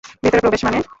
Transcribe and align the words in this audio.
ভেতরে 0.23 0.41
প্রবেশ 0.41 0.61
মানে? 0.63 0.79